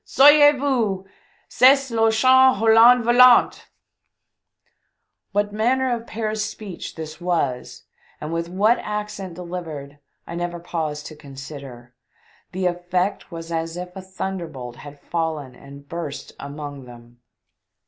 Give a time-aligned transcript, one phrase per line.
[0.03, 1.05] Sauvez voMS!
[1.47, 3.67] Cest r Hollandais Volant
[4.45, 7.83] /" What manner of Paris speech this was,
[8.19, 11.93] and with what accent delivered, I never paused to consider;
[12.51, 17.21] the effect was as if a thunder bolt had fallen and burst amone them.